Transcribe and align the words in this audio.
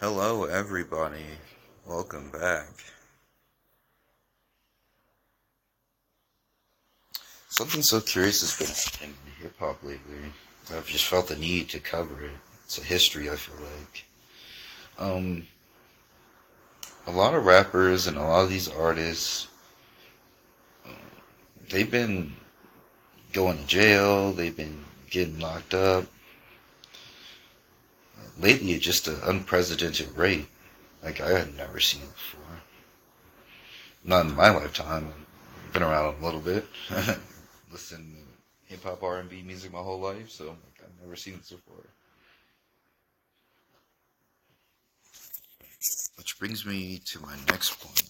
Hello, 0.00 0.44
everybody. 0.44 1.24
Welcome 1.84 2.30
back. 2.30 2.68
Something 7.48 7.82
so 7.82 8.00
curious 8.00 8.42
has 8.42 8.56
been 8.56 8.68
happening 8.68 9.16
in 9.26 9.42
hip 9.42 9.58
hop 9.58 9.82
lately. 9.82 10.30
I've 10.72 10.86
just 10.86 11.06
felt 11.06 11.26
the 11.26 11.34
need 11.34 11.68
to 11.70 11.80
cover 11.80 12.22
it. 12.22 12.30
It's 12.64 12.78
a 12.78 12.84
history, 12.84 13.28
I 13.28 13.34
feel 13.34 13.56
like. 13.56 14.04
Um, 15.00 15.48
a 17.08 17.10
lot 17.10 17.34
of 17.34 17.44
rappers 17.44 18.06
and 18.06 18.16
a 18.16 18.22
lot 18.22 18.44
of 18.44 18.50
these 18.50 18.68
artists, 18.68 19.48
they've 21.70 21.90
been 21.90 22.34
going 23.32 23.58
to 23.58 23.66
jail, 23.66 24.30
they've 24.30 24.56
been 24.56 24.84
getting 25.10 25.40
locked 25.40 25.74
up. 25.74 26.04
Lately, 28.38 28.74
at 28.74 28.80
just 28.80 29.08
an 29.08 29.18
unprecedented 29.24 30.16
rate. 30.16 30.46
Like 31.02 31.20
I 31.20 31.38
had 31.38 31.56
never 31.56 31.80
seen 31.80 32.02
before. 32.02 32.60
Not 34.04 34.26
in 34.26 34.36
my 34.36 34.50
lifetime. 34.50 35.12
I've 35.66 35.72
been 35.72 35.82
around 35.82 36.14
a 36.20 36.24
little 36.24 36.40
bit. 36.40 36.64
Listen 37.72 38.16
to 38.66 38.72
hip 38.72 38.84
hop 38.84 39.02
R 39.02 39.18
and 39.18 39.28
B 39.28 39.42
music 39.42 39.72
my 39.72 39.80
whole 39.80 40.00
life, 40.00 40.30
so 40.30 40.46
like, 40.46 40.82
I've 40.82 41.02
never 41.02 41.16
seen 41.16 41.34
this 41.38 41.50
before. 41.50 41.84
Which 46.16 46.38
brings 46.38 46.66
me 46.66 47.00
to 47.06 47.20
my 47.20 47.36
next 47.48 47.80
point. 47.80 48.02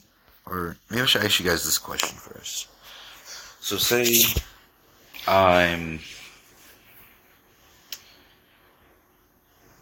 Or 0.46 0.76
maybe 0.90 1.02
I 1.02 1.06
should 1.06 1.24
ask 1.24 1.38
you 1.38 1.46
guys 1.46 1.64
this 1.64 1.78
question 1.78 2.16
first. 2.16 2.68
So 3.60 3.76
say 3.76 4.22
I'm 5.26 6.00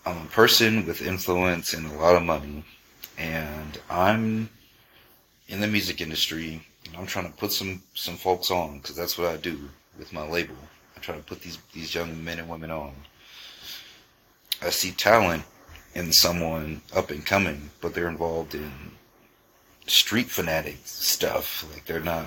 I'm 0.06 0.18
a 0.18 0.30
person 0.30 0.86
with 0.86 1.02
influence 1.02 1.74
and 1.74 1.84
a 1.84 1.94
lot 1.94 2.14
of 2.14 2.22
money 2.22 2.64
and 3.18 3.76
I'm 3.90 4.48
in 5.48 5.60
the 5.60 5.66
music 5.66 6.00
industry 6.00 6.64
and 6.86 6.96
I'm 6.96 7.06
trying 7.06 7.26
to 7.26 7.36
put 7.36 7.50
some 7.50 7.82
some 7.94 8.14
folks 8.16 8.52
on 8.52 8.78
because 8.78 8.94
that's 8.94 9.18
what 9.18 9.26
I 9.26 9.36
do 9.36 9.68
with 9.98 10.12
my 10.12 10.24
label. 10.24 10.54
I 10.96 11.00
try 11.00 11.16
to 11.16 11.22
put 11.22 11.40
these 11.40 11.58
these 11.72 11.92
young 11.92 12.22
men 12.22 12.38
and 12.38 12.48
women 12.48 12.70
on. 12.70 12.94
I 14.62 14.70
see 14.70 14.92
talent 14.92 15.42
in 15.96 16.12
someone 16.12 16.82
up 16.94 17.10
and 17.10 17.26
coming, 17.26 17.70
but 17.80 17.92
they're 17.92 18.08
involved 18.08 18.54
in 18.54 18.72
street 19.88 20.30
fanatic 20.30 20.78
stuff. 20.84 21.66
Like 21.72 21.84
they're 21.84 21.98
not 21.98 22.26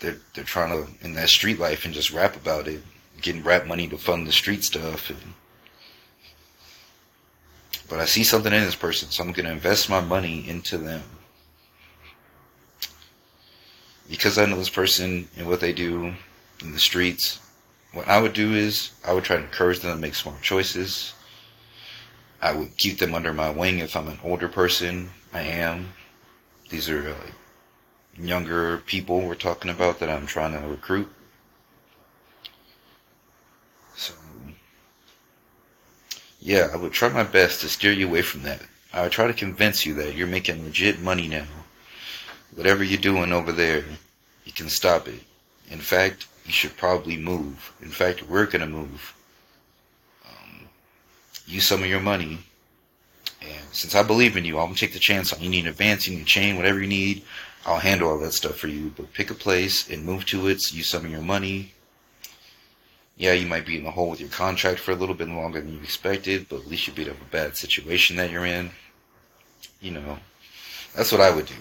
they're 0.00 0.18
they're 0.34 0.44
trying 0.44 0.72
to 0.72 0.92
in 1.02 1.14
that 1.14 1.30
street 1.30 1.58
life 1.58 1.86
and 1.86 1.94
just 1.94 2.12
rap 2.12 2.36
about 2.36 2.68
it, 2.68 2.82
getting 3.22 3.42
rap 3.42 3.66
money 3.66 3.88
to 3.88 3.96
fund 3.96 4.26
the 4.26 4.32
street 4.32 4.62
stuff 4.62 5.08
and 5.08 5.34
but 7.90 7.98
I 7.98 8.04
see 8.04 8.22
something 8.22 8.52
in 8.52 8.62
this 8.62 8.76
person, 8.76 9.10
so 9.10 9.24
I'm 9.24 9.32
going 9.32 9.46
to 9.46 9.52
invest 9.52 9.90
my 9.90 10.00
money 10.00 10.48
into 10.48 10.78
them. 10.78 11.02
Because 14.08 14.38
I 14.38 14.46
know 14.46 14.56
this 14.56 14.70
person 14.70 15.28
and 15.36 15.48
what 15.48 15.60
they 15.60 15.72
do 15.72 16.14
in 16.60 16.72
the 16.72 16.78
streets, 16.78 17.40
what 17.92 18.06
I 18.06 18.20
would 18.20 18.32
do 18.32 18.54
is 18.54 18.92
I 19.04 19.12
would 19.12 19.24
try 19.24 19.36
to 19.36 19.42
encourage 19.42 19.80
them 19.80 19.92
to 19.92 20.00
make 20.00 20.14
smart 20.14 20.40
choices. 20.40 21.14
I 22.40 22.52
would 22.52 22.76
keep 22.76 22.98
them 22.98 23.14
under 23.14 23.32
my 23.32 23.50
wing 23.50 23.80
if 23.80 23.96
I'm 23.96 24.08
an 24.08 24.20
older 24.22 24.48
person. 24.48 25.10
I 25.32 25.42
am. 25.42 25.92
These 26.70 26.88
are 26.88 27.16
younger 28.16 28.78
people 28.78 29.20
we're 29.20 29.34
talking 29.34 29.70
about 29.70 29.98
that 29.98 30.10
I'm 30.10 30.26
trying 30.26 30.52
to 30.52 30.66
recruit. 30.68 31.08
So 33.96 34.14
yeah, 36.50 36.68
I 36.72 36.76
would 36.76 36.92
try 36.92 37.08
my 37.08 37.22
best 37.22 37.60
to 37.60 37.68
steer 37.68 37.92
you 37.92 38.08
away 38.08 38.22
from 38.22 38.42
that. 38.42 38.60
I 38.92 39.02
would 39.02 39.12
try 39.12 39.28
to 39.28 39.32
convince 39.32 39.86
you 39.86 39.94
that 39.94 40.16
you're 40.16 40.26
making 40.26 40.64
legit 40.64 40.98
money 40.98 41.28
now. 41.28 41.46
Whatever 42.56 42.82
you're 42.82 43.00
doing 43.00 43.32
over 43.32 43.52
there, 43.52 43.84
you 44.44 44.50
can 44.52 44.68
stop 44.68 45.06
it. 45.06 45.20
In 45.70 45.78
fact, 45.78 46.26
you 46.44 46.50
should 46.50 46.76
probably 46.76 47.16
move. 47.16 47.72
In 47.82 47.88
fact, 47.88 48.28
we're 48.28 48.46
going 48.46 48.62
to 48.62 48.66
move. 48.66 49.14
Um, 50.26 50.62
use 51.46 51.66
some 51.66 51.84
of 51.84 51.88
your 51.88 52.00
money. 52.00 52.40
And 53.40 53.64
since 53.70 53.94
I 53.94 54.02
believe 54.02 54.36
in 54.36 54.44
you, 54.44 54.58
I'm 54.58 54.64
going 54.66 54.74
to 54.74 54.80
take 54.80 54.92
the 54.92 54.98
chance 54.98 55.32
on 55.32 55.40
you 55.40 55.50
need 55.50 55.66
an 55.66 55.70
advance, 55.70 56.08
you 56.08 56.20
a 56.20 56.24
chain, 56.24 56.56
whatever 56.56 56.80
you 56.80 56.88
need. 56.88 57.22
I'll 57.64 57.78
handle 57.78 58.10
all 58.10 58.18
that 58.18 58.32
stuff 58.32 58.56
for 58.56 58.66
you. 58.66 58.92
But 58.96 59.12
pick 59.12 59.30
a 59.30 59.34
place 59.34 59.88
and 59.88 60.04
move 60.04 60.26
to 60.26 60.48
it. 60.48 60.74
Use 60.74 60.88
some 60.88 61.04
of 61.04 61.12
your 61.12 61.22
money 61.22 61.74
yeah, 63.20 63.34
you 63.34 63.46
might 63.46 63.66
be 63.66 63.76
in 63.76 63.84
the 63.84 63.90
hole 63.90 64.08
with 64.08 64.18
your 64.18 64.30
contract 64.30 64.80
for 64.80 64.92
a 64.92 64.94
little 64.94 65.14
bit 65.14 65.28
longer 65.28 65.60
than 65.60 65.74
you 65.74 65.80
expected, 65.80 66.46
but 66.48 66.60
at 66.60 66.66
least 66.66 66.86
you 66.86 66.94
beat 66.94 67.06
up 67.06 67.20
a 67.20 67.30
bad 67.30 67.54
situation 67.54 68.16
that 68.16 68.30
you're 68.30 68.46
in. 68.46 68.70
You 69.82 69.90
know, 69.90 70.18
that's 70.96 71.12
what 71.12 71.20
I 71.20 71.30
would 71.30 71.44
do. 71.44 71.54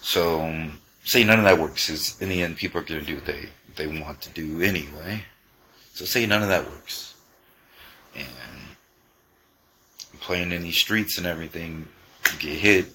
So, 0.00 0.68
say 1.04 1.22
none 1.22 1.38
of 1.38 1.44
that 1.44 1.60
works, 1.60 1.86
because 1.86 2.20
in 2.20 2.28
the 2.28 2.42
end, 2.42 2.56
people 2.56 2.80
are 2.80 2.84
going 2.84 2.98
to 2.98 3.06
do 3.06 3.14
what 3.14 3.24
they, 3.24 3.50
they 3.76 3.86
want 3.86 4.20
to 4.22 4.30
do 4.30 4.62
anyway. 4.62 5.22
So, 5.94 6.04
say 6.04 6.26
none 6.26 6.42
of 6.42 6.48
that 6.48 6.64
works. 6.64 7.14
And 8.16 8.26
playing 10.18 10.50
in 10.50 10.62
these 10.62 10.76
streets 10.76 11.18
and 11.18 11.26
everything, 11.26 11.86
you 12.32 12.38
get 12.40 12.58
hit, 12.58 12.86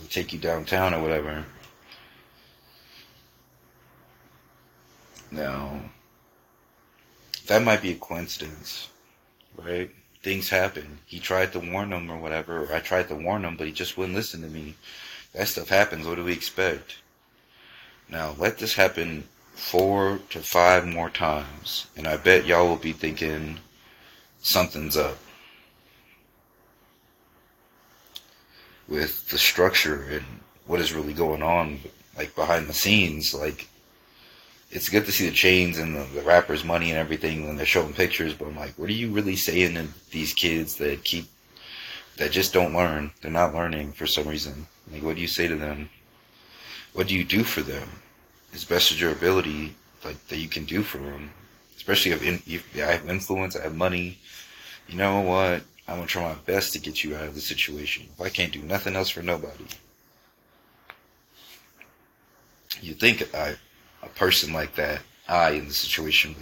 they 0.00 0.06
take 0.08 0.32
you 0.32 0.38
downtown 0.38 0.94
or 0.94 1.02
whatever 1.02 1.44
Now, 5.30 5.80
that 7.46 7.62
might 7.62 7.82
be 7.82 7.92
a 7.92 7.96
coincidence, 7.96 8.88
right? 9.56 9.90
Things 10.22 10.48
happen. 10.48 10.98
He 11.06 11.20
tried 11.20 11.52
to 11.52 11.60
warn 11.60 11.90
them 11.90 12.10
or 12.10 12.18
whatever, 12.18 12.64
or 12.64 12.74
I 12.74 12.80
tried 12.80 13.08
to 13.08 13.14
warn 13.14 13.44
him, 13.44 13.56
but 13.56 13.66
he 13.66 13.72
just 13.72 13.96
wouldn't 13.96 14.16
listen 14.16 14.42
to 14.42 14.48
me. 14.48 14.74
That 15.34 15.48
stuff 15.48 15.68
happens. 15.68 16.06
What 16.06 16.16
do 16.16 16.24
we 16.24 16.32
expect? 16.32 16.96
Now, 18.08 18.34
let 18.38 18.58
this 18.58 18.74
happen 18.74 19.24
four 19.54 20.20
to 20.30 20.40
five 20.40 20.86
more 20.86 21.10
times, 21.10 21.86
and 21.96 22.06
I 22.06 22.16
bet 22.16 22.46
y'all 22.46 22.68
will 22.68 22.76
be 22.76 22.92
thinking 22.92 23.58
something's 24.40 24.96
up. 24.96 25.18
With 28.88 29.28
the 29.28 29.36
structure 29.36 30.04
and 30.10 30.24
what 30.66 30.80
is 30.80 30.94
really 30.94 31.12
going 31.12 31.42
on, 31.42 31.80
like 32.16 32.34
behind 32.34 32.66
the 32.66 32.72
scenes, 32.72 33.34
like 33.34 33.68
it's 34.70 34.88
good 34.88 35.06
to 35.06 35.12
see 35.12 35.26
the 35.28 35.34
chains 35.34 35.78
and 35.78 35.96
the, 35.96 36.04
the, 36.14 36.22
rappers' 36.22 36.64
money 36.64 36.90
and 36.90 36.98
everything 36.98 37.46
when 37.46 37.56
they're 37.56 37.66
showing 37.66 37.92
pictures. 37.92 38.34
But 38.34 38.48
I'm 38.48 38.56
like, 38.56 38.74
what 38.78 38.90
are 38.90 38.94
you 38.94 39.10
really 39.10 39.36
saying 39.36 39.74
to 39.74 39.88
these 40.10 40.34
kids 40.34 40.76
that 40.76 41.04
keep 41.04 41.26
that 42.16 42.32
just 42.32 42.52
don't 42.52 42.74
learn? 42.74 43.10
They're 43.20 43.30
not 43.30 43.54
learning 43.54 43.92
for 43.92 44.06
some 44.06 44.28
reason. 44.28 44.66
Like, 44.92 45.02
what 45.02 45.16
do 45.16 45.22
you 45.22 45.28
say 45.28 45.48
to 45.48 45.56
them? 45.56 45.88
What 46.92 47.08
do 47.08 47.14
you 47.14 47.24
do 47.24 47.44
for 47.44 47.62
them? 47.62 47.88
As 48.52 48.64
best 48.64 48.92
as 48.92 49.00
your 49.00 49.12
ability, 49.12 49.74
like 50.04 50.26
that 50.28 50.38
you 50.38 50.48
can 50.48 50.64
do 50.64 50.82
for 50.82 50.98
them. 50.98 51.30
Especially 51.76 52.12
if, 52.12 52.48
if 52.48 52.76
I 52.76 52.92
have 52.92 53.08
influence, 53.08 53.56
I 53.56 53.62
have 53.62 53.74
money. 53.74 54.18
You 54.88 54.96
know 54.96 55.20
what? 55.20 55.62
I'm 55.86 55.96
gonna 55.96 56.06
try 56.06 56.22
my 56.22 56.34
best 56.44 56.74
to 56.74 56.78
get 56.78 57.02
you 57.02 57.16
out 57.16 57.28
of 57.28 57.34
the 57.34 57.40
situation. 57.40 58.06
If 58.14 58.20
I 58.20 58.28
can't 58.28 58.52
do 58.52 58.60
nothing 58.60 58.96
else 58.96 59.08
for 59.08 59.22
nobody, 59.22 59.64
you 62.82 62.92
think 62.92 63.34
I 63.34 63.56
a 64.02 64.08
person 64.08 64.52
like 64.52 64.74
that, 64.76 65.00
I 65.28 65.50
in 65.50 65.68
the 65.68 65.74
situation 65.74 66.34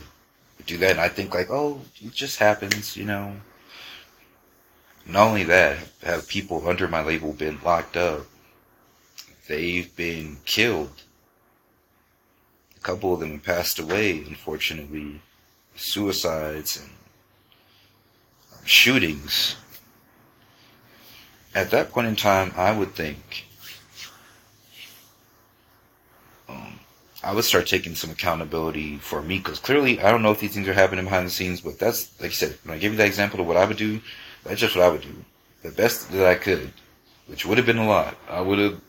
would 0.56 0.66
do 0.66 0.78
that. 0.78 0.92
And 0.92 1.00
I 1.00 1.08
think 1.08 1.34
like, 1.34 1.50
oh, 1.50 1.80
it 2.00 2.12
just 2.12 2.38
happens, 2.38 2.96
you 2.96 3.04
know. 3.04 3.34
Not 5.06 5.28
only 5.28 5.44
that, 5.44 5.78
have 6.02 6.26
people 6.26 6.68
under 6.68 6.88
my 6.88 7.02
label 7.02 7.32
been 7.32 7.60
locked 7.64 7.96
up? 7.96 8.26
They've 9.48 9.94
been 9.94 10.38
killed. 10.44 11.02
A 12.76 12.80
couple 12.80 13.14
of 13.14 13.20
them 13.20 13.38
passed 13.38 13.78
away, 13.78 14.18
unfortunately. 14.18 15.20
Suicides 15.76 16.80
and 16.80 16.90
shootings. 18.64 19.56
At 21.54 21.70
that 21.70 21.90
point 21.90 22.08
in 22.08 22.16
time, 22.16 22.52
I 22.56 22.72
would 22.72 22.94
think 22.94 23.46
I 27.26 27.32
would 27.32 27.44
start 27.44 27.66
taking 27.66 27.96
some 27.96 28.10
accountability 28.10 28.98
for 28.98 29.20
me 29.20 29.38
because 29.38 29.58
clearly 29.58 30.00
I 30.00 30.12
don't 30.12 30.22
know 30.22 30.30
if 30.30 30.38
these 30.38 30.54
things 30.54 30.68
are 30.68 30.72
happening 30.72 31.06
behind 31.06 31.26
the 31.26 31.30
scenes, 31.30 31.60
but 31.60 31.76
that's 31.76 32.18
like 32.20 32.30
I 32.30 32.34
said 32.34 32.56
when 32.62 32.76
I 32.76 32.78
gave 32.78 32.92
you 32.92 32.98
that 32.98 33.08
example 33.08 33.40
of 33.40 33.48
what 33.48 33.56
I 33.56 33.64
would 33.64 33.76
do, 33.76 34.00
that's 34.44 34.60
just 34.60 34.76
what 34.76 34.84
I 34.84 34.90
would 34.90 35.00
do, 35.00 35.24
the 35.64 35.72
best 35.72 36.08
that 36.12 36.24
I 36.24 36.36
could, 36.36 36.70
which 37.26 37.44
would 37.44 37.58
have 37.58 37.66
been 37.66 37.78
a 37.78 37.86
lot. 37.86 38.16
I 38.30 38.40
would 38.42 38.60
have 38.60 38.80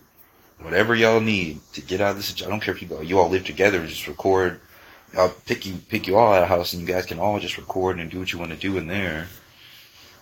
whatever 0.61 0.93
y'all 0.93 1.19
need 1.19 1.61
to 1.73 1.81
get 1.81 1.99
out 1.99 2.11
of 2.11 2.17
this. 2.17 2.43
I 2.43 2.47
don't 2.47 2.59
care 2.59 2.75
if 2.75 2.81
you 2.83 3.01
you 3.01 3.17
all 3.17 3.27
live 3.27 3.43
together 3.43 3.79
and 3.79 3.89
just 3.89 4.07
record. 4.07 4.61
I'll 5.17 5.33
pick 5.47 5.65
you 5.65 5.73
pick 5.89 6.05
you 6.05 6.15
all 6.15 6.31
out 6.31 6.43
of 6.43 6.49
house 6.49 6.73
and 6.73 6.81
you 6.83 6.87
guys 6.87 7.07
can 7.07 7.17
all 7.17 7.39
just 7.39 7.57
record 7.57 7.99
and 7.99 8.11
do 8.11 8.19
what 8.19 8.31
you 8.31 8.37
want 8.37 8.51
to 8.51 8.57
do 8.57 8.77
in 8.77 8.85
there. 8.85 9.29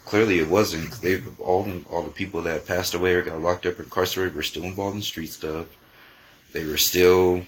Clearly, 0.06 0.40
it 0.40 0.48
wasn't. 0.48 0.90
They 1.02 1.22
all 1.40 1.70
all 1.92 2.04
the 2.04 2.12
people 2.12 2.42
that 2.44 2.66
passed 2.66 2.94
away 2.94 3.16
or 3.16 3.24
got 3.24 3.42
locked 3.42 3.66
up 3.66 3.78
or 3.78 3.84
incarcerated 3.84 4.36
were 4.36 4.42
still 4.42 4.64
involved 4.64 4.96
in 4.96 5.02
street 5.02 5.34
stuff. 5.34 5.66
They 6.54 6.64
were 6.64 6.78
still 6.78 7.44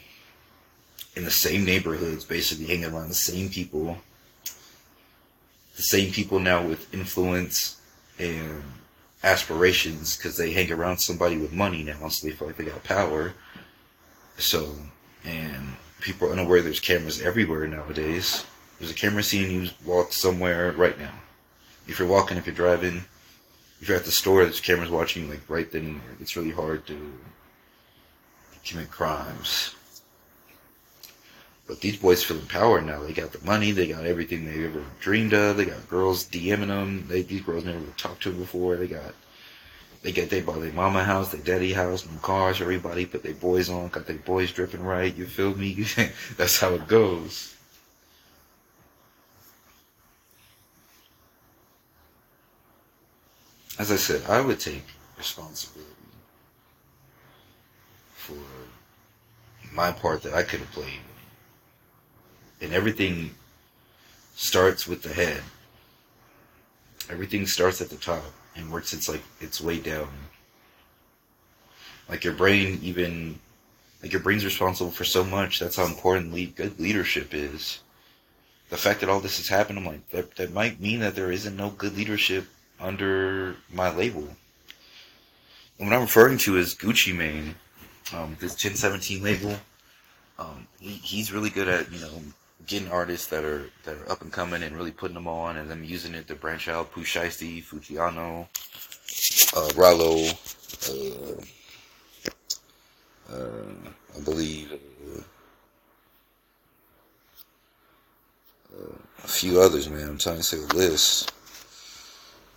in 1.17 1.25
the 1.25 1.31
same 1.31 1.65
neighborhoods, 1.65 2.23
basically 2.23 2.67
hanging 2.67 2.93
around 2.93 3.09
the 3.09 3.15
same 3.15 3.49
people. 3.49 3.97
the 5.75 5.83
same 5.83 6.11
people 6.11 6.39
now 6.39 6.65
with 6.65 6.91
influence 6.93 7.79
and 8.17 8.63
aspirations 9.23 10.15
because 10.15 10.37
they 10.37 10.51
hang 10.51 10.71
around 10.71 10.97
somebody 10.97 11.37
with 11.37 11.51
money 11.53 11.83
now, 11.83 12.07
so 12.07 12.25
they 12.25 12.33
feel 12.33 12.47
like 12.47 12.57
they 12.57 12.65
got 12.65 12.83
power. 12.83 13.33
So, 14.37 14.75
and 15.23 15.75
people 16.01 16.29
are 16.29 16.31
unaware 16.33 16.61
there's 16.61 16.79
cameras 16.79 17.21
everywhere 17.21 17.67
nowadays. 17.67 18.45
There's 18.79 18.91
a 18.91 18.95
camera 18.95 19.23
seeing 19.23 19.51
you 19.51 19.69
walk 19.85 20.13
somewhere 20.13 20.71
right 20.73 20.97
now. 20.99 21.13
If 21.87 21.99
you're 21.99 22.07
walking, 22.07 22.37
if 22.37 22.45
you're 22.45 22.55
driving, 22.55 23.03
if 23.81 23.87
you're 23.87 23.97
at 23.97 24.05
the 24.05 24.11
store, 24.11 24.43
there's 24.43 24.59
cameras 24.59 24.89
watching 24.89 25.25
you 25.25 25.31
like 25.31 25.41
right 25.47 25.71
then 25.71 25.85
and 25.85 26.01
there. 26.01 26.15
It's 26.19 26.35
really 26.35 26.51
hard 26.51 26.85
to 26.87 27.13
commit 28.63 28.91
crimes. 28.91 29.76
But 31.67 31.81
these 31.81 31.97
boys 31.97 32.23
feel 32.23 32.37
empowered 32.37 32.85
now. 32.85 33.03
They 33.03 33.11
got 33.11 33.33
the 33.33 33.45
money. 33.45 33.71
They 33.71 33.87
got 33.87 34.05
everything 34.05 34.45
they 34.45 34.63
ever 34.65 34.83
dreamed 35.01 35.33
of. 35.33 35.57
They 35.57 35.65
got 35.65 35.89
girls 35.89 36.25
DMing 36.25 36.67
them. 36.67 37.05
They, 37.07 37.23
these 37.23 37.41
girls 37.41 37.65
never 37.65 37.83
talked 37.97 38.23
to 38.23 38.29
them 38.29 38.39
before. 38.39 38.77
They 38.77 38.87
got, 38.87 39.13
they 40.01 40.13
get, 40.13 40.29
they 40.29 40.39
bought 40.41 40.61
their 40.61 40.71
mama 40.71 41.03
house, 41.03 41.31
their 41.31 41.41
daddy 41.41 41.73
house, 41.73 42.09
new 42.09 42.17
cars. 42.19 42.61
Everybody 42.61 43.05
put 43.05 43.21
their 43.21 43.33
boys 43.33 43.69
on, 43.69 43.89
got 43.89 44.05
their 44.05 44.15
boys 44.15 44.53
dripping 44.53 44.81
right. 44.81 45.13
You 45.13 45.25
feel 45.25 45.55
me? 45.55 45.85
That's 46.37 46.57
how 46.57 46.73
it 46.73 46.87
goes. 46.87 47.53
As 53.77 53.91
I 53.91 53.97
said, 53.97 54.23
I 54.29 54.39
would 54.39 54.59
take 54.59 54.83
responsibility 55.17 55.91
for 58.15 58.37
my 59.73 59.91
part 59.91 60.23
that 60.23 60.33
I 60.33 60.43
could 60.43 60.61
have 60.61 60.71
played 60.71 60.99
and 62.61 62.73
everything 62.73 63.31
starts 64.35 64.87
with 64.87 65.01
the 65.01 65.13
head. 65.13 65.41
Everything 67.09 67.45
starts 67.47 67.81
at 67.81 67.89
the 67.89 67.95
top 67.95 68.23
and 68.55 68.71
works 68.71 68.93
its 68.93 69.07
like 69.07 69.23
its 69.39 69.61
way 69.61 69.79
down. 69.79 70.09
Like 72.09 72.23
your 72.23 72.33
brain, 72.33 72.79
even 72.81 73.39
like 74.01 74.11
your 74.11 74.21
brain's 74.21 74.45
responsible 74.45 74.91
for 74.91 75.03
so 75.03 75.23
much. 75.23 75.59
That's 75.59 75.75
how 75.75 75.85
important 75.85 76.33
lead, 76.33 76.55
good 76.55 76.79
leadership 76.79 77.33
is. 77.33 77.79
The 78.69 78.77
fact 78.77 78.99
that 78.99 79.09
all 79.09 79.19
this 79.19 79.37
has 79.37 79.47
happened, 79.47 79.79
I'm 79.79 79.85
like 79.85 80.09
that. 80.09 80.35
That 80.35 80.53
might 80.53 80.81
mean 80.81 80.99
that 80.99 81.15
there 81.15 81.31
isn't 81.31 81.55
no 81.55 81.69
good 81.69 81.95
leadership 81.95 82.45
under 82.79 83.55
my 83.71 83.93
label. 83.95 84.27
And 85.79 85.87
what 85.87 85.95
I'm 85.95 86.01
referring 86.01 86.37
to 86.39 86.57
is 86.57 86.75
Gucci 86.75 87.15
Mane, 87.15 87.55
um, 88.13 88.35
this 88.39 88.51
1017 88.51 89.23
label. 89.23 89.55
Um, 90.39 90.67
he, 90.79 90.91
he's 90.91 91.31
really 91.31 91.49
good 91.49 91.67
at 91.67 91.91
you 91.91 91.99
know 91.99 92.21
getting 92.65 92.89
artists 92.91 93.27
that 93.27 93.43
are 93.43 93.69
that 93.83 93.97
are 93.97 94.11
up 94.11 94.21
and 94.21 94.31
coming 94.31 94.63
and 94.63 94.75
really 94.75 94.91
putting 94.91 95.15
them 95.15 95.27
on 95.27 95.57
and 95.57 95.69
them 95.69 95.83
using 95.83 96.13
it 96.13 96.27
to 96.27 96.35
branch 96.35 96.67
out. 96.67 96.91
Pooh 96.91 97.03
Shiesty, 97.03 97.63
Foogiano, 97.63 98.47
uh, 99.55 99.69
Ralo, 99.75 100.33
uh, 100.89 101.41
uh, 103.33 104.17
I 104.17 104.21
believe 104.23 104.73
uh, 104.73 105.21
uh, 108.75 108.97
a 109.23 109.27
few 109.27 109.61
others, 109.61 109.89
man. 109.89 110.09
I'm 110.09 110.17
trying 110.17 110.37
to 110.37 110.43
say 110.43 110.57
a 110.57 110.75
list. 110.75 111.33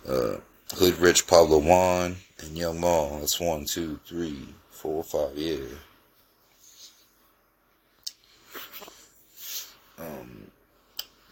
Uh, 0.07 0.37
Hood 0.73 0.97
Rich, 0.99 1.27
Pablo 1.27 1.59
Juan, 1.59 2.15
and 2.39 2.57
Young 2.57 2.79
Maul. 2.79 3.19
That's 3.19 3.39
one, 3.39 3.65
two, 3.65 3.99
three, 4.05 4.47
four, 4.69 5.03
five, 5.03 5.35
yeah. 5.35 5.57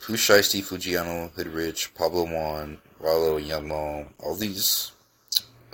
Pooh 0.10 0.16
Shiesty, 0.16 0.64
Foogiano, 0.64 1.32
Hood 1.34 1.46
Rich, 1.46 1.94
Pablo 1.94 2.24
Juan, 2.24 2.80
Ralo, 3.00 3.38
and 3.38 3.46
Young 3.46 3.68
Mo, 3.68 4.08
all 4.18 4.34
these, 4.34 4.92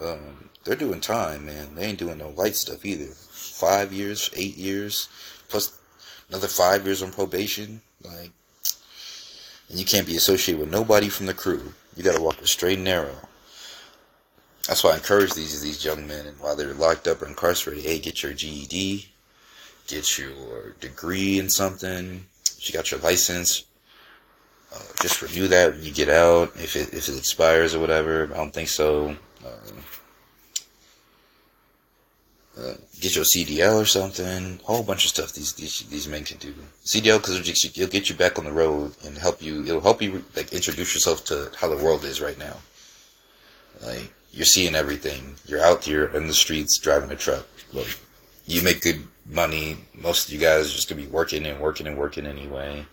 um, 0.01 0.49
they're 0.65 0.75
doing 0.75 0.99
time, 0.99 1.45
man. 1.45 1.73
They 1.73 1.85
ain't 1.85 1.99
doing 1.99 2.17
no 2.17 2.31
light 2.31 2.57
stuff 2.57 2.83
either. 2.83 3.13
Five 3.13 3.93
years, 3.93 4.29
eight 4.35 4.57
years, 4.57 5.07
plus 5.47 5.79
another 6.27 6.49
five 6.49 6.85
years 6.85 7.01
on 7.01 7.13
probation. 7.13 7.81
Like, 8.03 8.31
and 9.69 9.79
you 9.79 9.85
can't 9.85 10.05
be 10.05 10.17
associated 10.17 10.59
with 10.59 10.69
nobody 10.69 11.07
from 11.07 11.27
the 11.27 11.33
crew. 11.33 11.71
You 11.95 12.03
gotta 12.03 12.21
walk 12.21 12.35
the 12.35 12.45
straight 12.45 12.75
and 12.75 12.83
narrow. 12.83 13.15
That's 14.67 14.83
why 14.83 14.91
I 14.91 14.95
encourage 14.95 15.31
these 15.31 15.61
these 15.61 15.85
young 15.85 16.05
men, 16.07 16.25
and 16.25 16.37
while 16.41 16.57
they're 16.57 16.73
locked 16.73 17.07
up 17.07 17.21
or 17.21 17.27
incarcerated, 17.27 17.85
hey, 17.85 17.99
get 17.99 18.21
your 18.21 18.33
GED, 18.33 19.07
get 19.87 20.17
your 20.17 20.71
degree 20.81 21.39
in 21.39 21.49
something, 21.49 22.25
you 22.59 22.73
got 22.73 22.91
your 22.91 22.99
license, 22.99 23.63
uh, 24.75 24.79
just 25.01 25.21
renew 25.21 25.47
that 25.47 25.73
when 25.73 25.83
you 25.83 25.91
get 25.91 26.09
out. 26.09 26.51
If 26.55 26.75
it 26.75 26.93
if 26.93 27.07
it 27.07 27.17
expires 27.17 27.73
or 27.73 27.79
whatever, 27.79 28.29
I 28.33 28.37
don't 28.37 28.53
think 28.53 28.69
so. 28.69 29.15
Uh, 29.45 29.71
uh, 32.57 32.73
get 33.01 33.15
your 33.15 33.25
CDL 33.25 33.81
or 33.81 33.85
something. 33.85 34.59
A 34.61 34.65
whole 34.65 34.83
bunch 34.83 35.03
of 35.03 35.09
stuff 35.09 35.33
these 35.33 35.53
these, 35.53 35.81
these 35.89 36.07
men 36.07 36.23
can 36.23 36.37
do. 36.37 36.53
CDL 36.83 37.17
because 37.17 37.35
it'll, 37.39 37.81
it'll 37.81 37.91
get 37.91 38.09
you 38.09 38.15
back 38.15 38.37
on 38.37 38.45
the 38.45 38.51
road 38.51 38.93
and 39.05 39.17
help 39.17 39.41
you. 39.41 39.63
It'll 39.63 39.81
help 39.81 40.01
you 40.01 40.23
like 40.35 40.53
introduce 40.53 40.93
yourself 40.93 41.25
to 41.25 41.51
how 41.57 41.69
the 41.69 41.83
world 41.83 42.03
is 42.03 42.21
right 42.21 42.37
now. 42.37 42.57
Like 43.81 44.11
you're 44.31 44.45
seeing 44.45 44.75
everything. 44.75 45.35
You're 45.45 45.63
out 45.63 45.83
here 45.83 46.05
in 46.05 46.27
the 46.27 46.33
streets 46.33 46.77
driving 46.79 47.11
a 47.11 47.15
truck. 47.15 47.45
You 48.45 48.61
make 48.61 48.81
good 48.81 49.07
money. 49.25 49.77
Most 49.93 50.27
of 50.27 50.33
you 50.33 50.39
guys 50.39 50.67
are 50.67 50.75
just 50.75 50.89
gonna 50.89 51.01
be 51.01 51.07
working 51.07 51.45
and 51.45 51.59
working 51.59 51.87
and 51.87 51.97
working 51.97 52.25
anyway. 52.25 52.85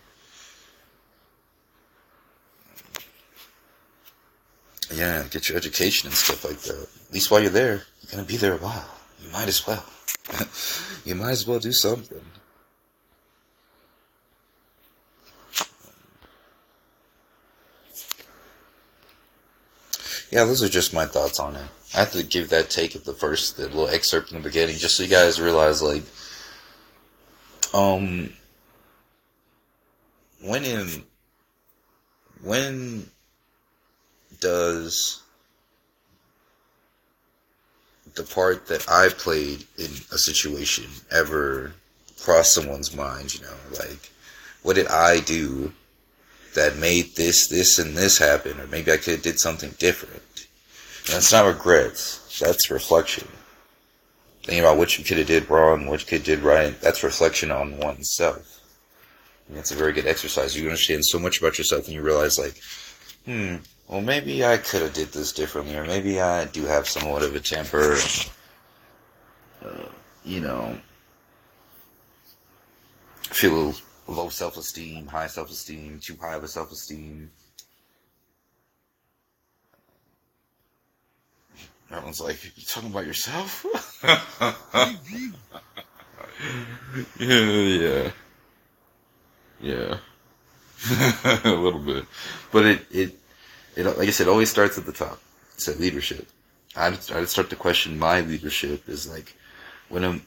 Yeah, 4.91 5.23
get 5.29 5.49
your 5.49 5.57
education 5.57 6.07
and 6.07 6.15
stuff 6.15 6.43
like 6.43 6.59
that. 6.59 6.87
At 7.07 7.13
least 7.13 7.31
while 7.31 7.41
you're 7.41 7.49
there, 7.49 7.83
you're 8.01 8.11
gonna 8.11 8.23
be 8.23 8.37
there 8.37 8.55
a 8.55 8.57
while. 8.57 8.89
You 9.23 9.31
might 9.31 9.47
as 9.47 9.65
well. 9.65 9.85
you 11.05 11.15
might 11.15 11.31
as 11.31 11.47
well 11.47 11.59
do 11.59 11.71
something. 11.71 12.21
Yeah, 20.33 20.45
those 20.45 20.63
are 20.63 20.69
just 20.69 20.95
my 20.95 21.05
thoughts 21.05 21.39
on 21.39 21.55
it. 21.55 21.67
I 21.93 21.99
have 21.99 22.11
to 22.13 22.23
give 22.23 22.49
that 22.49 22.71
take 22.71 22.95
at 22.95 23.05
the 23.05 23.13
first, 23.13 23.57
the 23.57 23.63
little 23.63 23.87
excerpt 23.87 24.31
in 24.31 24.37
the 24.37 24.43
beginning, 24.43 24.77
just 24.77 24.97
so 24.97 25.03
you 25.03 25.09
guys 25.09 25.39
realize, 25.39 25.79
like, 25.79 26.01
um, 27.71 28.33
when 30.41 30.63
in, 30.63 31.03
when 32.41 33.11
does 34.43 35.23
the 38.15 38.23
part 38.23 38.67
that 38.67 38.87
I've 38.89 39.17
played 39.17 39.65
in 39.77 39.89
a 40.11 40.17
situation 40.17 40.85
ever 41.09 41.73
cross 42.21 42.51
someone's 42.51 42.95
mind, 42.95 43.33
you 43.33 43.41
know, 43.41 43.57
like, 43.79 44.11
what 44.61 44.75
did 44.75 44.87
I 44.87 45.19
do 45.21 45.73
that 46.55 46.77
made 46.77 47.15
this, 47.15 47.47
this, 47.47 47.79
and 47.79 47.97
this 47.97 48.17
happen, 48.17 48.59
or 48.59 48.67
maybe 48.67 48.91
I 48.91 48.97
could 48.97 49.13
have 49.15 49.23
did 49.23 49.39
something 49.39 49.73
different. 49.79 50.47
That's 51.09 51.31
not 51.31 51.47
regrets. 51.47 52.39
That's 52.39 52.69
reflection. 52.69 53.27
Thinking 54.43 54.63
about 54.63 54.77
what 54.77 54.97
you 54.97 55.03
could 55.03 55.17
have 55.17 55.27
did 55.27 55.49
wrong, 55.49 55.87
what 55.87 56.01
you 56.01 56.05
could 56.05 56.19
have 56.19 56.25
did 56.25 56.39
right. 56.39 56.79
That's 56.81 57.03
reflection 57.03 57.51
on 57.51 57.77
oneself. 57.77 58.61
And 59.49 59.57
it's 59.57 59.71
a 59.71 59.75
very 59.75 59.93
good 59.93 60.07
exercise. 60.07 60.55
You 60.55 60.65
understand 60.65 61.05
so 61.05 61.19
much 61.19 61.39
about 61.39 61.57
yourself, 61.57 61.85
and 61.85 61.95
you 61.95 62.01
realize, 62.01 62.37
like, 62.37 62.61
hmm, 63.25 63.55
well, 63.87 64.01
maybe 64.01 64.45
I 64.45 64.57
could 64.57 64.81
have 64.81 64.93
did 64.93 65.11
this 65.11 65.31
differently, 65.31 65.75
or 65.75 65.85
maybe 65.85 66.19
I 66.19 66.45
do 66.45 66.65
have 66.65 66.87
somewhat 66.87 67.23
of 67.23 67.35
a 67.35 67.39
temper. 67.39 67.97
Uh, 69.63 69.87
you 70.25 70.41
know, 70.41 70.77
feel 73.21 73.73
low 74.07 74.29
self-esteem, 74.29 75.07
high 75.07 75.27
self-esteem, 75.27 75.99
too 76.01 76.15
high 76.21 76.35
of 76.35 76.43
a 76.43 76.47
self-esteem. 76.47 77.31
Everyone's 81.91 82.21
like, 82.21 82.43
you 82.43 82.63
talking 82.65 82.89
about 82.89 83.05
yourself? 83.05 83.65
yeah, 87.19 87.27
yeah. 87.27 88.11
Yeah. 89.61 89.97
a 91.45 91.49
little 91.49 91.79
bit. 91.79 92.05
But 92.51 92.65
it, 92.65 92.85
it, 92.91 93.15
it, 93.75 93.85
like 93.85 94.07
I 94.07 94.11
said, 94.11 94.27
always 94.27 94.49
starts 94.49 94.77
at 94.77 94.85
the 94.85 94.91
top. 94.91 95.19
It's 95.55 95.67
at 95.67 95.79
leadership. 95.79 96.27
I'd, 96.75 96.93
I'd 97.11 97.29
start 97.29 97.49
to 97.49 97.55
question 97.55 97.99
my 97.99 98.21
leadership 98.21 98.89
is 98.89 99.09
like, 99.09 99.33
when 99.89 100.03
I'm, 100.03 100.25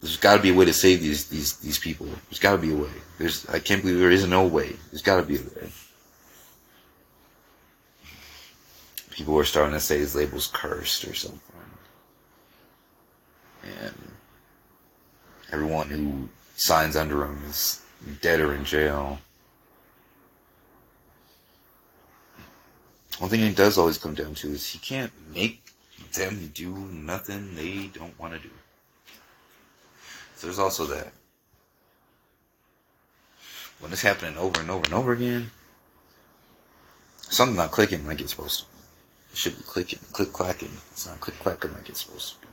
there's 0.00 0.16
got 0.16 0.36
to 0.36 0.42
be 0.42 0.50
a 0.50 0.54
way 0.54 0.64
to 0.64 0.72
save 0.72 1.00
these 1.00 1.28
these 1.28 1.56
these 1.56 1.78
people. 1.78 2.06
There's 2.06 2.38
got 2.38 2.52
to 2.52 2.58
be 2.58 2.72
a 2.72 2.76
way. 2.76 2.90
There's 3.18 3.48
I 3.48 3.58
can't 3.58 3.82
believe 3.82 3.98
there 3.98 4.10
isn't 4.10 4.30
no 4.30 4.46
way. 4.46 4.76
There's 4.90 5.02
got 5.02 5.16
to 5.16 5.22
be 5.22 5.36
a 5.36 5.40
way. 5.40 5.72
People 9.10 9.36
are 9.38 9.44
starting 9.44 9.74
to 9.74 9.80
say 9.80 9.98
his 9.98 10.14
label's 10.14 10.46
cursed 10.46 11.04
or 11.04 11.14
something, 11.14 11.40
and 13.64 13.94
everyone 15.52 15.88
who 15.88 16.28
signs 16.54 16.94
under 16.94 17.24
him 17.24 17.42
is 17.48 17.82
dead 18.20 18.40
or 18.40 18.54
in 18.54 18.64
jail. 18.64 19.18
One 23.18 23.30
thing 23.30 23.40
he 23.40 23.52
does 23.52 23.78
always 23.78 23.98
come 23.98 24.14
down 24.14 24.34
to 24.36 24.48
is 24.48 24.66
he 24.66 24.78
can't 24.78 25.12
make 25.34 25.62
them 26.14 26.50
do 26.54 26.74
nothing 26.76 27.54
they 27.54 27.90
don't 27.92 28.18
want 28.18 28.34
to 28.34 28.38
do. 28.38 28.50
So 30.36 30.46
there's 30.46 30.58
also 30.58 30.86
that. 30.86 31.12
When 33.80 33.92
it's 33.92 34.02
happening 34.02 34.36
over 34.36 34.60
and 34.60 34.70
over 34.70 34.84
and 34.84 34.94
over 34.94 35.12
again, 35.12 35.50
something's 37.20 37.58
not 37.58 37.70
clicking 37.72 38.06
like 38.06 38.20
it's 38.20 38.30
supposed 38.30 38.60
to. 38.60 38.66
It 39.32 39.38
should 39.38 39.56
be 39.56 39.64
clicking, 39.64 39.98
click 40.12 40.32
clacking. 40.32 40.70
It's 40.92 41.06
not 41.06 41.20
click 41.20 41.38
clacking 41.40 41.72
like 41.74 41.88
it's 41.88 42.04
supposed 42.04 42.34
to 42.34 42.40
be. 42.40 42.46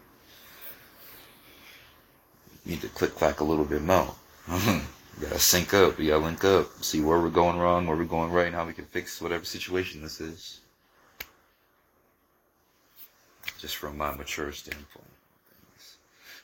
You 2.66 2.72
need 2.72 2.82
to 2.82 2.90
click 2.90 3.16
clack 3.16 3.40
a 3.40 3.44
little 3.44 3.66
bit 3.66 3.84
more. 3.84 4.16
we 5.18 5.28
gotta 5.28 5.40
sync 5.40 5.74
up, 5.74 5.98
we 5.98 6.08
gotta 6.08 6.24
link 6.24 6.44
up, 6.44 6.84
see 6.84 7.02
where 7.02 7.20
we're 7.20 7.30
going 7.30 7.58
wrong, 7.58 7.88
where 7.88 7.98
we're 7.98 8.06
going 8.06 8.32
right, 8.32 8.48
and 8.48 8.56
how 8.56 8.66
we 8.66 8.74
can 8.74 8.86
fix 8.86 9.22
whatever 9.22 9.46
situation 9.46 10.02
this 10.02 10.20
is. 10.20 10.62
Just 13.60 13.78
from 13.78 13.98
my 13.98 14.14
mature 14.16 14.52
standpoint. 14.52 15.06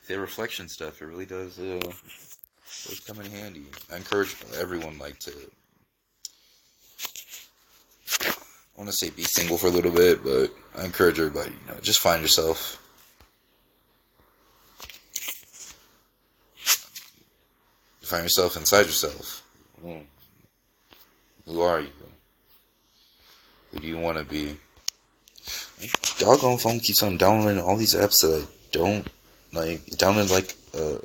The 0.08 0.18
reflection 0.18 0.68
stuff, 0.68 1.00
it 1.00 1.06
really 1.06 1.26
does, 1.26 1.58
uh, 1.58 1.80
does 1.80 3.00
come 3.06 3.20
in 3.20 3.30
handy. 3.30 3.66
I 3.92 3.96
encourage 3.96 4.36
everyone, 4.58 4.98
like, 4.98 5.18
to 5.20 5.32
I 8.74 8.80
want 8.80 8.90
to 8.90 8.96
say 8.96 9.10
be 9.10 9.24
single 9.24 9.58
for 9.58 9.66
a 9.66 9.70
little 9.70 9.90
bit, 9.90 10.24
but 10.24 10.50
I 10.76 10.84
encourage 10.84 11.18
everybody, 11.18 11.50
you 11.50 11.72
know, 11.72 11.78
just 11.80 12.00
find 12.00 12.22
yourself. 12.22 12.78
Find 18.02 18.24
yourself 18.24 18.56
inside 18.56 18.86
yourself. 18.86 19.42
Mm. 19.84 20.04
Who 21.46 21.60
are 21.60 21.80
you? 21.80 21.88
Who 23.70 23.80
do 23.80 23.86
you 23.86 23.98
want 23.98 24.18
to 24.18 24.24
be? 24.24 24.56
Doggone 26.18 26.58
phone 26.58 26.80
keeps 26.80 27.02
on 27.02 27.16
downloading 27.16 27.62
all 27.62 27.76
these 27.76 27.94
apps 27.94 28.20
that 28.22 28.42
I 28.42 28.46
don't 28.70 29.06
like. 29.52 29.84
Download 29.86 30.30
like 30.30 30.54
a, 30.74 30.98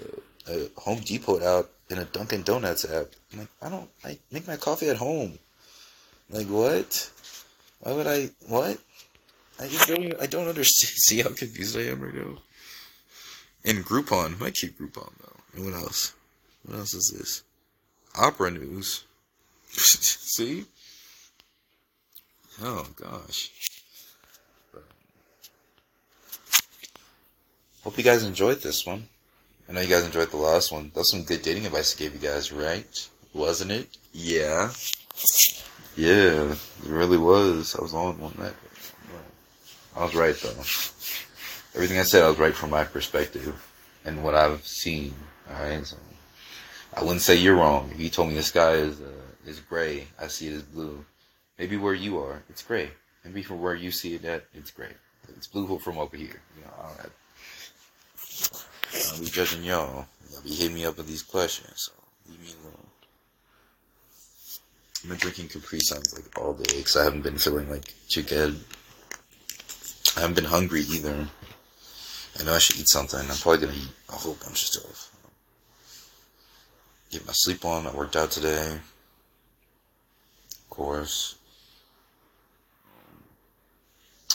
a 0.52 0.70
Home 0.82 1.00
Depot 1.00 1.44
out 1.44 1.70
in 1.90 1.98
a 1.98 2.06
Dunkin' 2.06 2.44
Donuts 2.44 2.86
app. 2.86 3.08
I'm 3.32 3.40
like, 3.40 3.48
I 3.62 3.70
don't. 3.70 3.90
I 4.04 4.18
make 4.32 4.48
my 4.48 4.58
coffee 4.58 4.90
at 4.90 4.98
home. 4.98 5.40
Like 6.30 6.48
what? 6.48 7.12
Why 7.80 7.94
would 7.94 8.08
I? 8.08 8.30
What? 8.48 8.78
I 9.60 9.68
just 9.68 9.88
don't. 9.88 10.22
I 10.22 10.28
don't 10.28 10.48
understand. 10.48 10.90
See 10.98 11.22
how 11.22 11.30
confused 11.30 11.78
I 11.78 11.84
am 11.84 12.02
right 12.02 12.14
now. 12.14 12.38
And 13.66 13.86
Groupon, 13.86 14.40
might 14.40 14.56
keep 14.56 14.78
Groupon 14.78 15.12
though. 15.20 15.40
And 15.56 15.66
what 15.66 15.74
else? 15.74 16.14
What 16.68 16.80
else 16.80 16.94
is 16.94 17.16
this? 17.18 17.44
Opera 18.16 18.52
News. 18.52 19.06
See? 19.72 20.66
Oh 22.62 22.86
gosh. 22.96 23.52
Hope 27.84 27.98
you 27.98 28.04
guys 28.04 28.24
enjoyed 28.24 28.62
this 28.62 28.86
one. 28.86 29.08
I 29.70 29.74
know 29.74 29.82
you 29.82 29.88
guys 29.88 30.04
enjoyed 30.04 30.32
the 30.32 30.38
last 30.38 30.72
one. 30.72 30.92
That's 30.94 31.12
some 31.12 31.24
good 31.24 31.42
dating 31.42 31.66
advice 31.66 31.96
I 31.96 32.00
gave 32.00 32.14
you 32.14 32.20
guys, 32.20 32.52
right? 32.52 33.10
Wasn't 33.34 33.72
it? 33.72 33.88
Yeah. 34.12 34.72
Yeah, 35.96 36.52
it 36.52 36.60
really 36.86 37.18
was. 37.18 37.76
I 37.76 37.82
was 37.82 37.94
on 37.94 38.20
one 38.20 38.34
that. 38.40 38.54
I 39.96 40.04
was 40.04 40.16
right 40.16 40.36
though. 40.36 40.50
Everything 41.76 42.00
I 42.00 42.04
said, 42.04 42.24
I 42.24 42.30
was 42.30 42.40
right 42.40 42.54
from 42.54 42.72
my 42.72 42.84
perspective 42.84 43.56
and 44.06 44.24
what 44.24 44.36
I've 44.36 44.66
seen. 44.66 45.14
All 45.50 45.64
right, 45.64 45.86
so 45.86 45.98
I 46.98 47.04
wouldn't 47.04 47.22
say 47.22 47.36
you're 47.36 47.56
wrong. 47.56 47.92
If 47.94 48.00
you 48.00 48.10
told 48.10 48.30
me 48.30 48.34
the 48.34 48.42
sky 48.42 48.72
is 48.72 49.00
uh, 49.00 49.12
is 49.46 49.60
gray, 49.60 50.08
I 50.20 50.26
see 50.26 50.48
it 50.48 50.56
as 50.56 50.64
blue. 50.64 51.06
Maybe 51.60 51.78
where 51.78 51.94
you 51.94 52.18
are, 52.18 52.42
it's 52.50 52.64
gray. 52.64 52.90
Maybe 53.24 53.44
from 53.44 53.62
where 53.62 53.76
you 53.76 53.92
see 53.92 54.16
it 54.16 54.26
at, 54.26 54.46
it's 54.56 54.72
gray. 54.72 54.94
It's 55.30 55.46
blue 55.46 55.78
from 55.78 56.00
over 56.00 56.18
here. 56.18 56.42
You 56.58 56.64
know, 56.64 56.72
I 56.82 57.04
don't 57.04 57.14
I'll 59.14 59.20
be 59.20 59.28
judging 59.28 59.64
y'all. 59.64 60.08
Y'all 60.32 60.42
be 60.42 60.50
hitting 60.50 60.74
me 60.74 60.86
up 60.86 60.98
with 60.98 61.08
these 61.08 61.22
questions, 61.22 61.74
so 61.76 61.92
leave 62.28 62.42
me 62.42 62.50
alone. 62.64 62.88
I've 65.04 65.10
been 65.10 65.20
drinking 65.20 65.50
Capri 65.50 65.80
Suns 65.80 66.16
like 66.16 66.36
all 66.40 66.54
day 66.54 66.78
because 66.78 66.98
I 66.98 67.04
haven't 67.04 67.22
been 67.22 67.38
feeling 67.38 67.70
like 67.70 67.94
good. 68.28 68.60
I 70.16 70.22
haven't 70.22 70.36
been 70.36 70.46
hungry 70.46 70.82
either. 70.82 71.28
I 72.40 72.44
know 72.44 72.56
I 72.56 72.58
should 72.58 72.78
eat 72.80 72.90
something. 72.90 73.20
I'm 73.20 73.38
probably 73.38 73.68
gonna 73.68 73.78
eat 73.78 73.94
a 74.10 74.14
whole 74.14 74.34
bunch 74.44 74.64
of 74.64 74.82
stuff. 74.82 75.17
Get 77.12 77.26
my 77.26 77.34
sleep 77.34 77.64
on. 77.64 77.88
I 77.88 77.92
worked 77.92 78.16
out 78.16 78.32
today. 78.32 78.80
Of 80.52 80.70
course. 80.70 81.36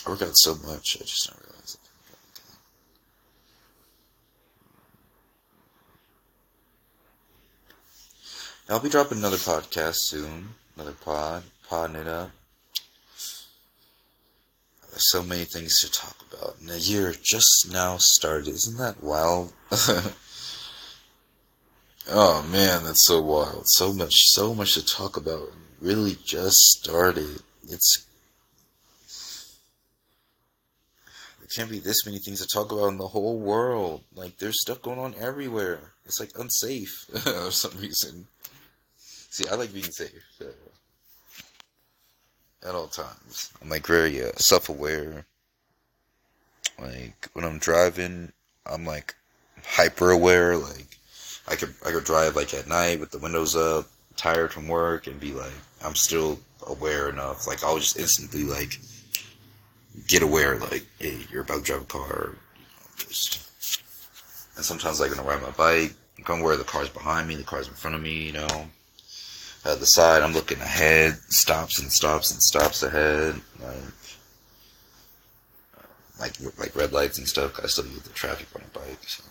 I 0.07 0.11
work 0.11 0.23
out 0.23 0.37
so 0.37 0.55
much, 0.67 0.97
I 1.01 1.05
just 1.05 1.29
don't 1.29 1.41
realize 1.41 1.79
it. 8.69 8.73
I'll 8.73 8.81
be 8.81 8.89
dropping 8.89 9.19
another 9.19 9.37
podcast 9.37 9.97
soon. 9.97 10.49
Another 10.77 10.93
pod. 10.93 11.45
Podding 11.69 11.97
it 11.97 12.09
up. 12.09 12.31
There's 14.91 15.11
so 15.11 15.23
many 15.23 15.45
things 15.45 15.81
to 15.81 15.91
talk 15.91 16.17
about. 16.33 16.57
And 16.61 16.69
the 16.69 16.79
year 16.79 17.15
just 17.23 17.69
now 17.71 17.99
started. 17.99 18.49
Isn't 18.49 18.79
that 18.79 19.03
wild? 19.03 19.53
oh 22.11 22.43
man, 22.51 22.85
that's 22.85 23.07
so 23.07 23.21
wild. 23.21 23.65
So 23.67 23.93
much, 23.93 24.15
so 24.31 24.55
much 24.55 24.75
to 24.75 24.85
talk 24.85 25.17
about. 25.17 25.49
Really 25.81 26.17
just 26.25 26.59
started. 26.59 27.43
It's 27.69 28.07
there 31.41 31.49
can't 31.55 31.71
be 31.71 31.81
this 31.81 32.07
many 32.07 32.19
things 32.19 32.41
to 32.41 32.47
talk 32.47 32.73
about 32.73 32.89
in 32.89 32.99
the 32.99 33.09
whole 33.09 33.39
world. 33.39 34.03
Like 34.15 34.39
there's 34.39 34.61
stuff 34.61 34.83
going 34.83 34.99
on 34.99 35.15
everywhere. 35.19 35.93
It's 36.05 36.21
like 36.21 36.31
unsafe 36.39 37.07
for 37.23 37.51
some 37.51 37.79
reason. 37.81 38.27
See, 38.97 39.49
I 39.51 39.55
like 39.55 39.73
being 39.73 39.85
safe 39.85 40.23
so. 40.39 40.47
at 42.69 42.75
all 42.75 42.89
times. 42.89 43.51
I'm 43.63 43.71
like 43.71 43.87
very 43.87 44.23
uh, 44.23 44.33
self-aware. 44.37 45.25
Like 46.79 47.31
when 47.33 47.45
I'm 47.45 47.59
driving, 47.59 48.33
I'm 48.67 48.85
like 48.85 49.15
hyper 49.65 50.11
aware. 50.11 50.57
Like 50.57 50.99
I 51.49 51.57
could 51.57 51.75
I 51.85 51.91
could 51.91 52.05
drive 52.05 52.37
like 52.37 52.55
at 52.55 52.69
night 52.69 53.01
with 53.01 53.11
the 53.11 53.19
windows 53.19 53.57
up, 53.57 53.87
tired 54.17 54.53
from 54.53 54.69
work, 54.69 55.07
and 55.07 55.19
be 55.19 55.33
like 55.33 55.53
I'm 55.85 55.95
still 55.95 56.39
aware 56.67 57.09
enough. 57.09 57.47
Like 57.47 57.65
I'll 57.65 57.79
just 57.79 57.99
instantly 57.99 58.45
like 58.45 58.79
get 60.09 60.23
aware. 60.23 60.59
Like 60.59 60.87
hey, 60.99 61.19
you're 61.31 61.43
about 61.43 61.59
to 61.59 61.65
drive 61.65 61.83
a 61.83 61.87
car. 61.87 62.37
Just 62.99 63.41
and 64.57 64.65
sometimes 64.65 65.01
like 65.01 65.11
when 65.11 65.21
I 65.21 65.25
ride 65.25 65.43
my 65.43 65.51
bike, 65.51 65.95
I'm 66.27 66.41
aware 66.41 66.57
the 66.57 66.65
car's 66.65 66.89
behind 66.89 67.29
me, 67.29 67.35
the 67.35 67.43
car's 67.43 67.69
in 67.69 67.75
front 67.75 67.97
of 67.97 68.03
me. 68.03 68.27
You 68.27 68.33
know 68.33 68.67
at 69.65 69.81
the 69.81 69.87
side. 69.87 70.23
I'm 70.23 70.33
looking 70.33 70.61
ahead, 70.61 71.15
stops 71.29 71.79
and 71.79 71.91
stops 71.91 72.31
and 72.31 72.43
stops 72.43 72.83
ahead, 72.83 73.41
like 73.61 73.79
like 76.21 76.59
like 76.59 76.77
red 76.77 76.93
lights 76.93 77.19
and 77.19 77.29
stuff. 77.29 77.61
I 77.63 77.67
still 77.67 77.87
use 77.87 78.03
the 78.03 78.11
traffic 78.11 78.47
on 78.55 78.63
a 78.63 78.79
bike, 78.79 78.99
so. 79.07 79.23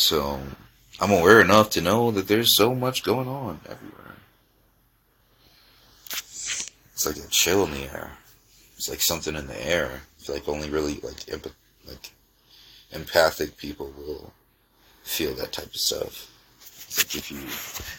So 0.00 0.40
I'm 0.98 1.10
aware 1.10 1.42
enough 1.42 1.68
to 1.70 1.82
know 1.82 2.10
that 2.10 2.26
there's 2.26 2.56
so 2.56 2.74
much 2.74 3.02
going 3.02 3.28
on 3.28 3.60
everywhere. 3.66 4.16
It's 6.08 7.06
like 7.06 7.18
a 7.18 7.28
chill 7.28 7.64
in 7.64 7.72
the 7.72 7.92
air. 7.92 8.12
It's 8.76 8.88
like 8.88 9.02
something 9.02 9.36
in 9.36 9.46
the 9.46 9.66
air. 9.66 10.00
I 10.18 10.22
feel 10.22 10.34
like 10.34 10.48
only 10.48 10.70
really 10.70 10.94
like 11.02 11.30
like 11.86 12.12
empathic 12.92 13.58
people 13.58 13.92
will 13.96 14.32
feel 15.02 15.34
that 15.34 15.52
type 15.52 15.66
of 15.66 15.76
stuff. 15.76 16.30
like 16.96 17.14
if 17.14 17.30
you, 17.30 17.38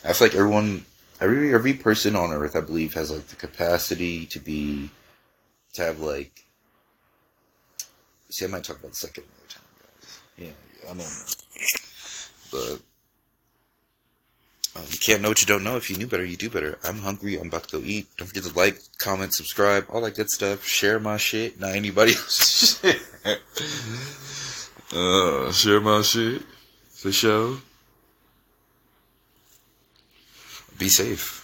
I 0.09 0.13
feel 0.13 0.27
like 0.27 0.35
everyone, 0.35 0.85
every 1.19 1.53
every 1.53 1.75
person 1.75 2.15
on 2.15 2.33
Earth, 2.33 2.55
I 2.55 2.61
believe, 2.61 2.95
has 2.95 3.11
like 3.11 3.27
the 3.27 3.35
capacity 3.35 4.25
to 4.25 4.39
be, 4.39 4.89
to 5.73 5.83
have 5.83 5.99
like. 5.99 6.45
See, 8.31 8.45
I 8.45 8.47
might 8.47 8.63
talk 8.63 8.79
about 8.79 8.91
the 8.91 8.97
second 8.97 9.25
another 9.25 9.49
time, 9.49 9.63
guys. 9.79 10.19
Yeah, 10.37 10.89
I 10.89 10.93
know, 10.93 11.07
but. 12.51 12.79
Um, 14.73 14.83
you 14.89 14.97
can't 14.99 15.21
know 15.21 15.27
what 15.27 15.41
you 15.41 15.47
don't 15.47 15.65
know. 15.65 15.75
If 15.75 15.89
you 15.89 15.97
knew 15.97 16.07
better, 16.07 16.23
you 16.23 16.37
do 16.37 16.49
better. 16.49 16.79
I'm 16.85 16.99
hungry. 16.99 17.37
I'm 17.37 17.47
about 17.47 17.67
to 17.67 17.79
go 17.79 17.83
eat. 17.85 18.07
Don't 18.15 18.27
forget 18.27 18.43
to 18.43 18.53
like, 18.57 18.79
comment, 18.99 19.33
subscribe, 19.33 19.85
all 19.89 19.99
that 20.01 20.15
good 20.15 20.29
stuff. 20.29 20.65
Share 20.65 20.97
my 20.97 21.17
shit, 21.17 21.59
not 21.59 21.75
anybody 21.75 22.13
shit. 22.29 23.01
uh, 24.93 25.51
share 25.51 25.81
my 25.81 26.01
shit. 26.03 26.43
For 26.93 27.11
sure. 27.11 27.57
Be 30.77 30.87
safe. 30.87 31.40